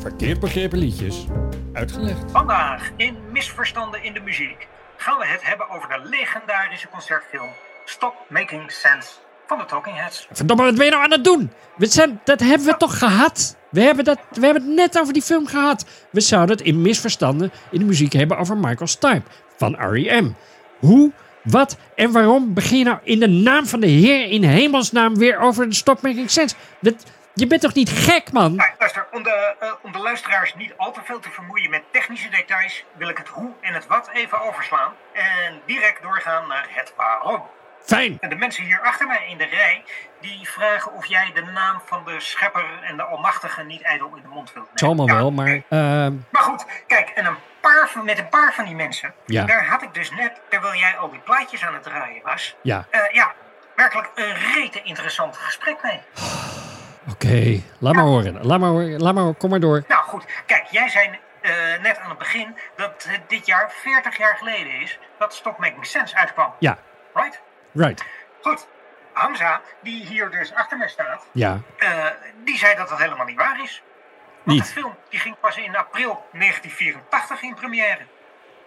[0.00, 1.26] Verkeerd begrepen liedjes.
[1.72, 2.30] Uitgelegd.
[2.30, 4.68] Vandaag in Misverstanden in de Muziek
[5.08, 7.48] gaan we het hebben over de legendarische concertfilm
[7.84, 9.08] Stop Making Sense
[9.46, 10.28] van de Talking Heads.
[10.32, 11.50] Verdomme, wat ben je nou aan het doen?
[11.76, 13.56] We zijn, dat hebben we toch gehad?
[13.70, 15.86] We hebben, dat, we hebben het net over die film gehad.
[16.10, 19.22] We zouden het in misverstanden in de muziek hebben over Michael Stipe
[19.56, 20.32] van R.E.M.
[20.78, 25.16] Hoe, wat en waarom begin je nou in de naam van de Heer in hemelsnaam
[25.16, 26.54] weer over de Stop Making Sense?
[26.80, 26.94] Dat,
[27.40, 28.54] je bent toch niet gek, man?
[28.54, 31.82] Nou, luister, om de, eh, om de luisteraars niet al te veel te vermoeien met
[31.92, 36.66] technische details, wil ik het hoe en het wat even overslaan en direct doorgaan naar
[36.70, 37.42] het waarom.
[37.84, 38.16] Fijn.
[38.20, 39.84] En de mensen hier achter mij in de rij,
[40.20, 44.22] die vragen of jij de naam van de schepper en de almachtige niet ijdel in
[44.22, 45.14] de mond wilt Het zal nemen.
[45.16, 46.04] allemaal wel, maar...
[46.04, 49.44] ehm, Maar goed, kijk, en een paar van, met een paar van die mensen, Ja.
[49.44, 52.86] daar had ik dus net, terwijl jij al die plaatjes aan het draaien was, ja,
[52.90, 53.32] eh, ja,
[53.76, 56.00] werkelijk een rete interessant gesprek mee.
[57.10, 57.60] Oké.
[57.78, 58.46] Laat maar horen.
[58.46, 59.00] Laat maar horen.
[59.02, 59.34] Laat maar.
[59.34, 59.84] Kom maar door.
[59.88, 61.52] Nou goed, kijk, jij zei eh,
[61.82, 65.86] net aan het begin dat het dit jaar 40 jaar geleden is dat Stop Making
[65.86, 66.52] Sense uitkwam.
[66.58, 66.78] Ja,
[67.14, 67.40] Right?
[67.72, 68.04] right.
[68.42, 68.66] Goed.
[69.12, 72.06] Hamza, die hier dus achter mij staat, Ja, eh,
[72.44, 73.82] die zei dat dat helemaal niet waar is.
[74.44, 74.66] Want Niet.
[74.66, 77.98] de film die ging pas in april 1984 in première.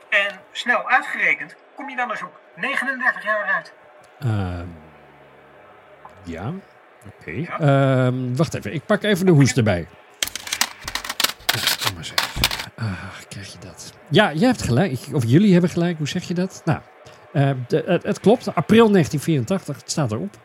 [0.09, 3.73] En snel uitgerekend kom je dan dus op 39 jaar uit.
[4.19, 4.67] Ehm,
[6.23, 6.51] ja,
[7.05, 7.31] oké.
[7.59, 9.87] Ehm, wacht even, ik pak even de hoest erbij.
[11.85, 12.29] Kom maar zeg.
[12.75, 12.91] Ah,
[13.29, 13.93] krijg je dat.
[14.09, 14.99] Ja, jij hebt gelijk.
[15.13, 15.97] Of jullie hebben gelijk.
[15.97, 16.61] Hoe zeg je dat?
[16.65, 16.79] Nou,
[17.33, 18.55] eh, de- het, het klopt.
[18.55, 20.37] April 1984, het staat erop.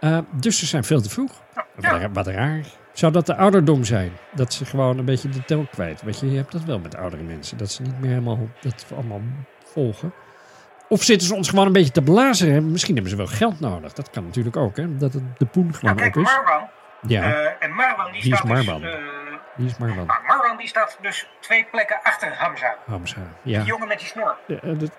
[0.00, 1.42] Eh, dus ze zijn veel te vroeg.
[1.76, 2.64] Wat, wat raar.
[2.92, 4.12] Zou dat de ouderdom zijn?
[4.34, 6.02] Dat ze gewoon een beetje de tel kwijt.
[6.02, 7.56] Weet je, je hebt dat wel met oudere mensen.
[7.58, 9.20] Dat ze niet meer helemaal dat allemaal
[9.64, 10.12] volgen.
[10.92, 12.52] Of zitten ze ons gewoon een beetje te blazen?
[12.52, 12.60] Hè?
[12.60, 13.92] Misschien hebben ze wel geld nodig.
[13.92, 14.96] Dat kan natuurlijk ook, hè?
[14.96, 16.32] Dat het de poen gewoon Nou, kijk, op is.
[16.34, 16.68] Marwan.
[17.06, 17.22] Ja.
[17.22, 18.80] eh, en Marwan die Wie is staat Marwan?
[18.80, 18.94] dus...
[18.94, 19.00] eh,
[19.56, 20.06] Wie is Marwan?
[20.26, 22.76] Marwan die staat dus twee plekken achter Hamza.
[22.86, 23.62] Hamza, Die ja.
[23.62, 24.36] jongen met die snor.
[24.48, 24.90] Eh, eh, dat-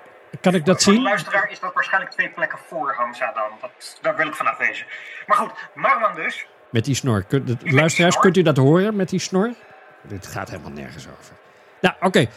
[0.42, 1.08] kan ik dat Voor de zien?
[1.08, 3.50] luisteraar is dat waarschijnlijk twee plekken voor Hamza dan.
[3.62, 4.86] Dat, daar wil ik vanaf wezen.
[5.28, 6.46] Maar goed, Marwan dus.
[6.70, 7.26] Met die snor.
[7.64, 9.54] Luisteraars, kunt u dat horen met die snor?
[10.02, 11.34] Dit gaat helemaal nergens over.
[11.82, 12.20] Nou, oké.
[12.20, 12.30] Eh, eh,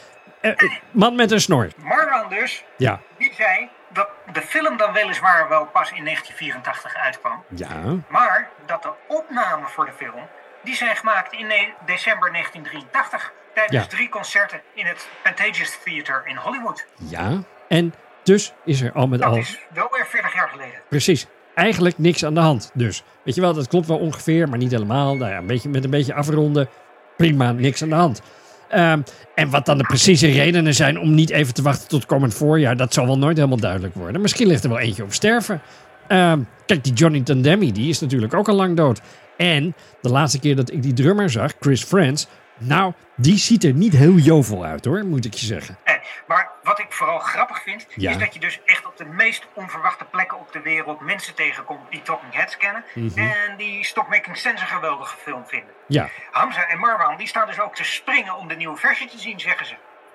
[0.90, 1.68] man met een snor.
[1.76, 3.00] Marwan dus, Ja.
[3.18, 7.44] die zei dat de film dan weliswaar wel pas in 1984 uitkwam.
[7.54, 7.82] Ja.
[8.08, 10.28] Maar dat de opnamen voor de film,
[10.62, 11.46] die zijn gemaakt in
[11.86, 13.32] december 1983.
[13.54, 13.88] Tijdens Ja.
[13.88, 16.86] drie concerten in het Pantages Theater in Hollywood.
[16.96, 17.42] Ja.
[17.68, 19.36] En dus is er al met Dat al...
[19.36, 20.80] is wel weer 40 jaar geleden.
[20.88, 21.26] Precies.
[21.54, 22.70] Eigenlijk niks aan de hand.
[22.74, 25.16] Dus, weet je wel, dat klopt wel ongeveer, maar niet helemaal.
[25.16, 26.68] Nou ja, een beetje, met een beetje afronden.
[27.16, 28.22] Prima, niks aan de hand.
[28.68, 29.00] Ehm,
[29.34, 32.76] en wat dan de precieze redenen zijn om niet even te wachten tot komend voorjaar,
[32.76, 34.20] dat zal wel nooit helemaal duidelijk worden.
[34.20, 35.60] Misschien ligt er wel eentje op sterven.
[36.06, 39.00] Ehm, kijk, die Johnny Tandemi, die is natuurlijk ook al lang dood.
[39.36, 42.26] En de laatste keer dat ik die drummer zag, Chris Friends,
[42.58, 45.78] nou, die ziet er niet heel jovel uit hoor, moet ik je zeggen.
[46.26, 48.10] Maar wat ik vooral grappig vind, Ja.
[48.10, 51.90] is dat je dus echt op de meest onverwachte plekken op de wereld mensen tegenkomt
[51.90, 52.84] die Talking Heads kennen.
[52.94, 53.18] Mhm.
[53.18, 55.70] En die Stop Making Sense een geweldige film vinden.
[55.86, 59.18] Ja, Hamza en Marwan die staan dus ook te springen om de nieuwe versie te
[59.18, 59.74] zien, zeggen ze.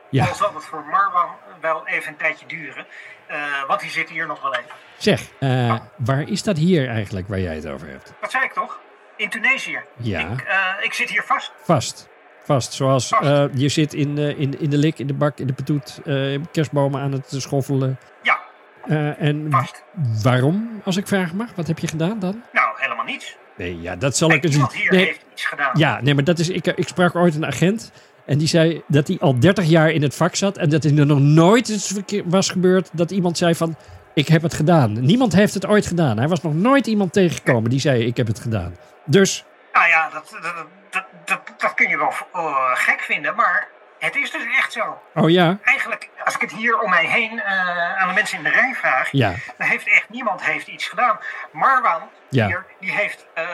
[0.10, 0.26] Ja.
[0.26, 1.30] Al zal het voor Marwan
[1.62, 2.86] wel even een tijdje duren.
[3.28, 3.38] eh,
[3.68, 4.72] want die zit hier nog wel even.
[4.98, 8.14] zeg, eh, waar is dat hier eigenlijk waar jij het over hebt?
[8.22, 8.80] Dat zei ik toch?
[9.16, 9.80] In Tunesië.
[9.98, 10.20] Ja.
[10.20, 11.52] Ik, eh, ik zit hier vast.
[11.64, 12.10] Vast.
[12.44, 12.74] Vast.
[12.74, 15.54] Zoals eh, je zit in, eh, in, in de lik, in de bak, in de
[15.54, 17.98] petoet, eh, kerstbomen aan het schoffelen.
[18.24, 18.40] Ja.
[19.18, 19.50] En
[20.24, 21.48] waarom, als ik vragen mag?
[21.56, 22.42] Wat heb je gedaan dan?
[22.54, 23.38] Nou, helemaal niets.
[23.58, 24.82] Nee, ja, dat zal ik dus iemand niet.
[24.82, 25.70] hier Nee, heeft iets gedaan.
[25.74, 26.50] ja, nee, maar dat is.
[26.50, 27.92] Ik, ik sprak ooit een agent.
[28.26, 30.58] En die zei dat hij al 30 jaar in het vak zat.
[30.58, 33.76] En dat er nog nooit iets verkeer- was gebeurd dat iemand zei van.
[34.14, 35.00] Ik heb het gedaan.
[35.06, 36.18] Niemand heeft het ooit gedaan.
[36.18, 38.76] Hij was nog nooit iemand tegengekomen die zei: Ik heb het gedaan.
[39.06, 40.54] Dus Nou ja, dat, dat,
[41.26, 43.68] dat, dat, kun je wel eh, gek vinden, maar
[44.00, 45.02] het is dus echt zo.
[45.16, 45.58] Oh ja?
[45.64, 48.74] Eigenlijk, als ik het hier om mij heen eh, aan de mensen in de rij
[48.76, 49.34] vraag, Ja.
[49.58, 51.20] dan heeft echt niemand heeft iets gedaan.
[51.52, 52.48] Marwan Ja.
[52.48, 53.46] hier, die heeft eh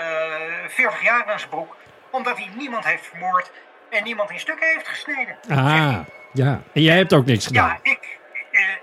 [0.68, 1.76] 40 jaar aan zijn broek,
[2.12, 3.52] omdat hij niemand heeft vermoord
[3.90, 5.38] en niemand in stukken heeft gesneden.
[5.50, 5.98] Ah,
[6.34, 6.62] ja.
[6.74, 7.80] En jij hebt ook niks gedaan.
[7.84, 8.18] Ja, ik,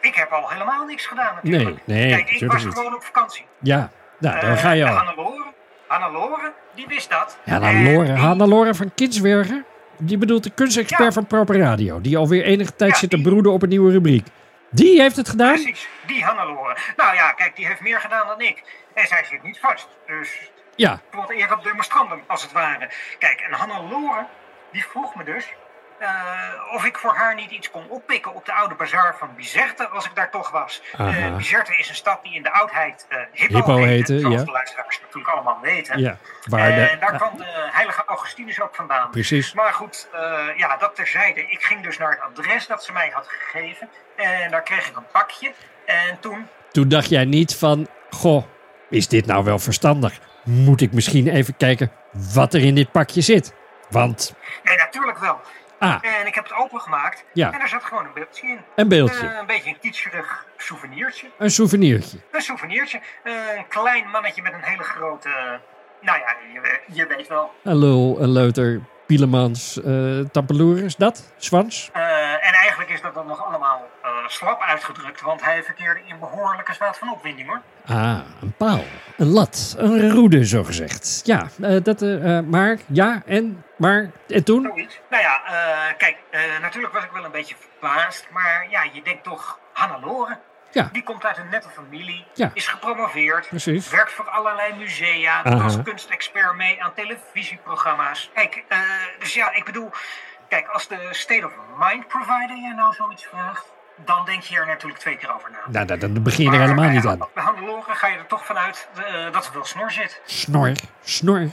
[0.01, 1.87] ik heb al helemaal niks gedaan natuurlijk.
[1.87, 2.75] Nee, nee, Kijk, ik was niet.
[2.75, 3.47] gewoon op vakantie.
[3.59, 4.95] Ja, nou, dan ga je al.
[4.95, 5.53] Hannelore,
[5.87, 7.39] Hannelore, die wist dat.
[7.45, 9.65] Ja, Hannelore, die- Hannelore van Kinsbergen.
[9.99, 12.01] Die bedoelt de kunstexpert van Proper Radio.
[12.01, 14.27] Die alweer enige tijd zit te broeden op een nieuwe rubriek.
[14.71, 15.53] Die heeft het gedaan?
[15.53, 16.77] Precies, die Hannelore.
[16.97, 18.63] Nou ja, kijk, die heeft meer gedaan dan ik.
[18.95, 19.89] En zij zit niet vast.
[20.07, 20.91] Dus Ja.
[20.91, 22.91] het wordt eer op demonstranten, als het ware.
[23.19, 24.27] Kijk, en Hannelore,
[24.73, 25.45] die vroeg me dus...
[25.99, 29.89] eh, of ik voor haar niet iets kon oppikken op de oude bazaar van Bizerte,
[29.89, 30.83] als ik daar toch was.
[30.97, 34.41] Eh, Bizerte is een stad die in de oudheid eh Hippo, Hippo heette, heette, zoals
[34.41, 34.45] ja.
[34.45, 35.99] de luisteraars natuurlijk allemaal weten.
[35.99, 39.11] Ja, waar en daar kwam de heilige Augustinus ook vandaan.
[39.11, 39.53] Precies.
[39.53, 40.09] Maar goed,
[40.57, 41.41] ja, dat terzijde.
[41.41, 43.89] Ik ging dus naar het adres dat ze mij had gegeven.
[44.17, 45.53] En daar kreeg ik een pakje.
[45.87, 48.45] En toen, Toen dacht jij niet van, goh,
[48.91, 50.19] is dit nou wel verstandig?
[50.45, 51.93] Moet ik misschien even kijken
[52.35, 53.55] wat er in dit pakje zit?
[53.91, 55.41] Want, nee, natuurlijk wel.
[55.79, 57.25] ah, En ik heb het opengemaakt.
[57.33, 57.53] Ja.
[57.53, 58.61] En er zat gewoon een beeldje in.
[58.77, 59.29] Een beeldje.
[59.29, 61.27] Eh, een beetje een kitscherig souvenirtje.
[61.39, 62.19] een souvenirtje.
[62.31, 63.01] Een souvenirtje.
[63.57, 65.29] een klein mannetje met een hele grote...
[66.01, 67.51] nou ja, je, je weet wel.
[67.63, 71.33] Een lul, een leuter, Pielemans, eh tampeloeris, dat?
[71.37, 71.91] Zwans?
[71.93, 72.03] Eh,
[72.75, 75.21] eigenlijk is dat dan nog allemaal eh, slap uitgedrukt.
[75.21, 77.61] Want hij verkeerde in behoorlijke staat van opwinding hoor.
[77.87, 78.85] Ah, een paal,
[79.17, 81.21] een lat, een roede zogezegd.
[81.25, 84.63] Ja, eh, dat, eh, maar, ja, en, maar, en toen?
[84.63, 85.01] Zoiets.
[85.11, 85.41] Nou ja,
[85.99, 86.17] kijk,
[86.61, 88.27] natuurlijk was ik wel een beetje verbaasd.
[88.31, 90.39] Maar ja, je denkt toch, Hannelore.
[90.71, 90.89] Ja.
[90.93, 92.27] Die komt uit een nette familie.
[92.35, 92.51] Ja.
[92.55, 93.49] Is gepromoveerd.
[93.49, 93.91] Precies.
[93.91, 95.43] Werkt voor allerlei musea.
[95.43, 98.31] Doet als kunstexpert mee aan televisieprogramma's.
[98.35, 98.65] Kijk,
[99.19, 99.91] dus ja, ik bedoel...
[100.49, 103.65] Kijk, als de State of Mind provider je nou zoiets vraagt...
[103.97, 105.59] dan denk je er natuurlijk twee keer over na.
[105.69, 107.19] Nou, dat, dat begin je er helemaal niet aan.
[107.19, 110.21] Bij Hannelore ga je er toch vanuit eh, dat er wel snor zit.
[110.25, 110.73] Snor,
[111.03, 111.49] snor.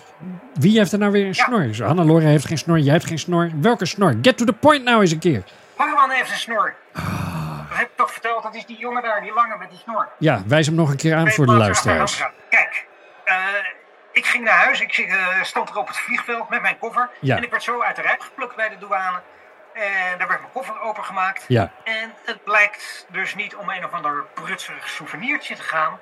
[0.54, 1.74] Wie heeft er nou weer een snor?
[1.74, 3.52] Zo, Hannelore heeft geen snor, jij hebt geen snor.
[3.62, 4.16] Welke snor?
[4.22, 5.44] Get to the point nou eens een keer.
[5.76, 6.76] Harman heeft een snor.
[6.94, 10.08] Dat heb ik toch verteld, dat is die jongen daar, die lange met die snor.
[10.20, 12.24] Ja, wijs hem nog een keer aan voor de luisteraars.
[12.50, 12.86] Kijk,
[13.24, 13.36] eh,
[14.12, 14.82] ik ging naar huis.
[14.82, 17.10] Ik eh, stond er op het vliegveld met mijn koffer.
[17.20, 17.38] Ja.
[17.38, 19.22] En ik werd zo uit de rij geplukt bij de douane.
[19.74, 21.46] En daar werd mijn koffer opengemaakt.
[21.48, 21.72] Ja.
[21.84, 26.00] En het blijkt dus niet om een of ander prutserig souvenirtje te gaan.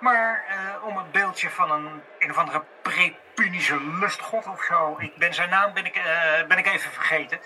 [0.00, 4.96] Maar eh, om het beeldje van een, een of andere pre-Punische lustgod of zo.
[4.98, 7.38] Ik ben zijn naam ben ik, eh, ben ik even vergeten.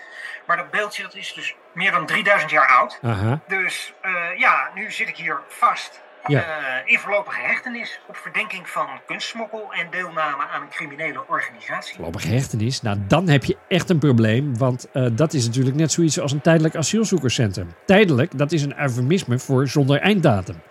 [0.45, 2.99] Maar dat beeldje dat is dus meer dan 3000 jaar oud.
[3.47, 3.93] Dus
[4.37, 6.01] ja, nu zit ik hier vast.
[6.27, 6.41] Ja.
[6.41, 11.95] eh, in voorlopige hechtenis op verdenking van kunstsmokkel en deelname aan een criminele organisatie.
[11.95, 14.57] Voorlopige hechtenis, nou dan heb je echt een probleem.
[14.57, 17.73] Want eh, dat is natuurlijk net zoiets als een tijdelijk asielzoekerscentrum.
[17.85, 20.61] Tijdelijk, dat is een eufemisme voor zonder einddatum.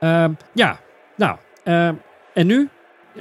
[0.00, 0.78] Ehm, ja,
[1.16, 1.94] nou, ehm,
[2.34, 2.68] en nu?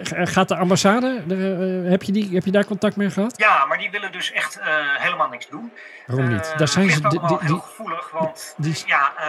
[0.03, 3.33] G- Gaat de ambassade, eh, heb, je die, heb je daar contact mee gehad?
[3.37, 4.65] Ja, maar die willen dus echt eh,
[4.97, 5.71] helemaal niks doen.
[6.07, 6.51] Waarom niet?
[6.51, 9.25] Eh, Daar zijn ze- allemaal die- heel die- gevoelig, want die- ja, eh,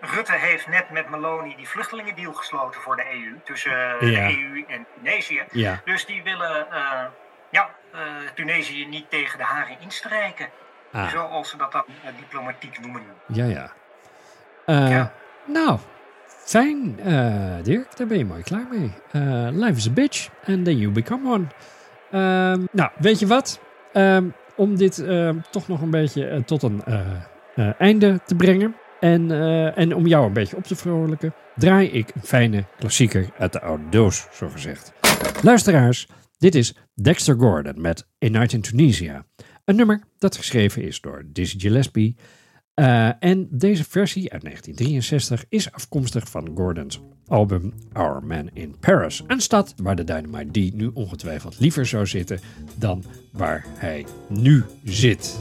[0.00, 3.38] Rutte heeft net met Meloni die vluchtelingendeal gesloten voor de EU.
[3.44, 4.26] Tussen eh, Ja.
[4.28, 5.42] de EU en Tunesië.
[5.50, 5.80] Ja.
[5.84, 7.04] Dus die willen eh,
[7.50, 8.00] ja, eh,
[8.34, 10.48] Tunesië niet tegen de haren instrijken.
[10.92, 11.08] Ah.
[11.08, 11.84] Zoals ze dat dan
[12.18, 13.02] diplomatiek noemen.
[13.26, 13.72] Ja, ja.
[14.66, 15.06] Eh,
[15.44, 15.78] Nou,
[16.26, 16.96] fijn,
[17.62, 17.96] Dirk.
[17.96, 18.92] Daar ben je mooi klaar mee.
[19.52, 21.44] Life is a bitch and then you become one.
[22.10, 23.60] Ehm, nou, weet je wat?
[23.92, 24.24] Ehm,
[24.56, 26.82] om dit ehm, toch nog een beetje tot een
[27.78, 28.76] einde te brengen.
[29.00, 33.28] En, eh, en om jou een beetje op te vrolijken, draai ik een fijne klassieker
[33.38, 34.92] uit de oude doos, zo gezegd.
[35.42, 39.26] Luisteraars, dit is Dexter Gordon met A Night in Tunisia.
[39.64, 42.16] Een nummer dat geschreven is door Dizzy Gillespie.
[42.74, 49.22] Eh, en deze versie uit 1963 is afkomstig van Gordons album Our Man in Paris.
[49.26, 52.40] Een stad waar de Dynamite D nu ongetwijfeld liever zou zitten
[52.74, 55.38] dan waar hij nu zit.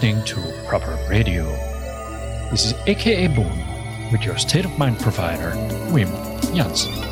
[0.00, 1.44] Listening to Proper Radio.
[2.52, 5.50] This is AKA Boom with your state of mind provider,
[5.90, 6.08] Wim
[6.54, 7.07] Janssen.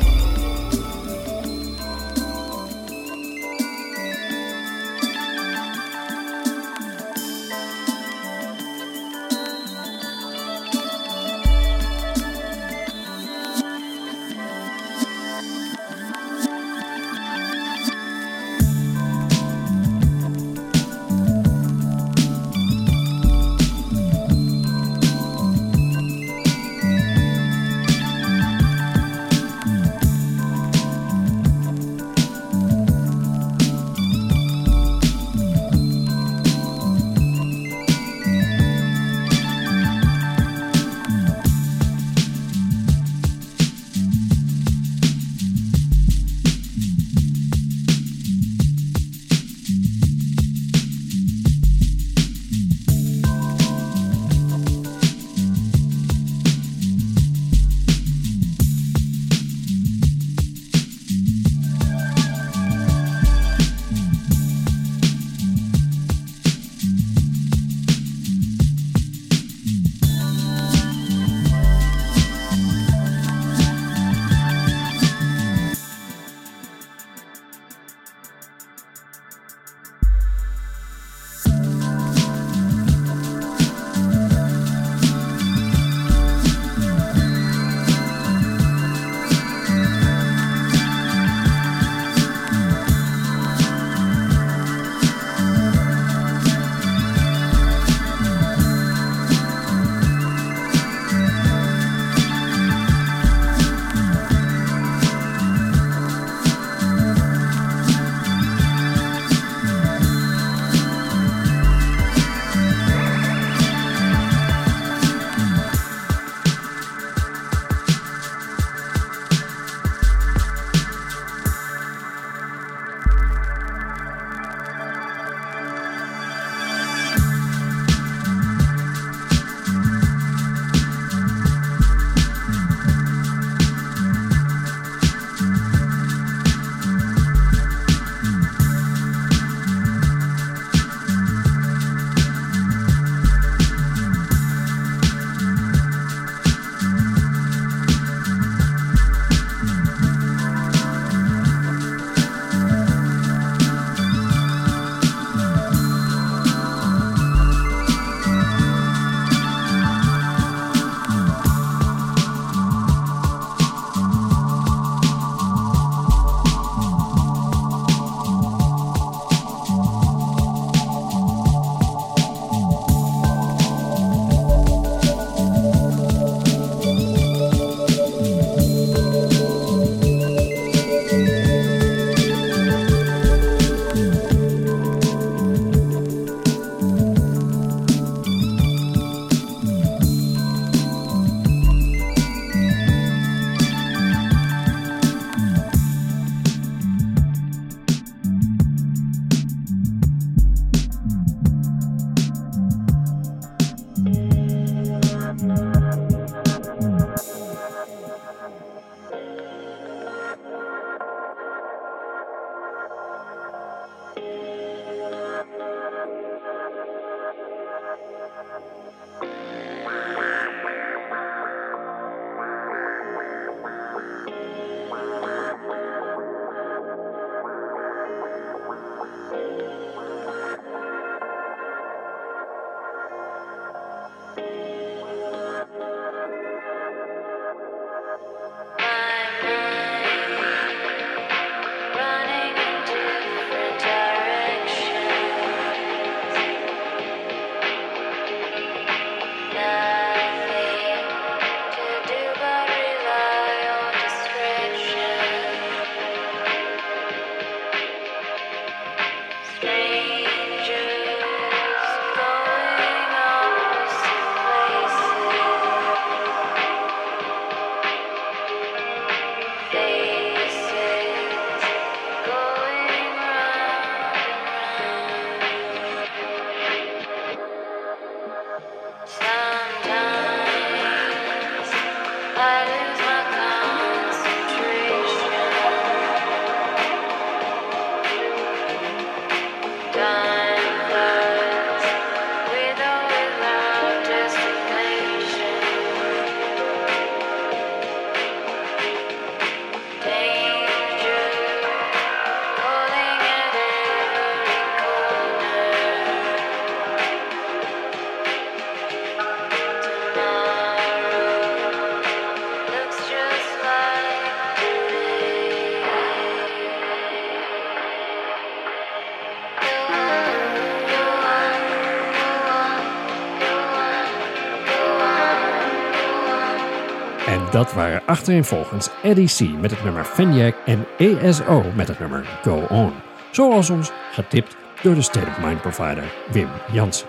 [327.57, 329.59] Dat waren achtereenvolgens Eddie C.
[329.61, 332.93] met het nummer Fenjack en ESO met het nummer Go On.
[333.31, 337.07] Zoals ons getipt door de State of Mind provider Wim Jansen.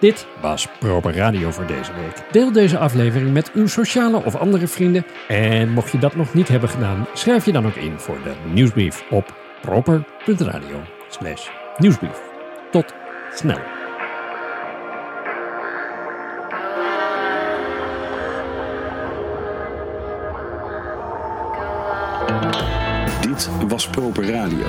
[0.00, 2.32] Dit was Proper Radio voor deze week.
[2.32, 5.06] Deel deze aflevering met uw sociale of andere vrienden.
[5.28, 8.32] En mocht je dat nog niet hebben gedaan, schrijf je dan ook in voor de
[8.52, 10.80] nieuwsbrief op proper.radio.
[12.70, 12.94] Tot
[13.34, 13.79] snel.
[23.48, 24.66] Dit was Proper Radio.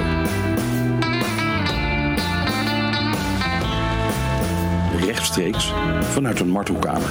[4.99, 7.09] Rechtstreeks vanuit een martelkamer.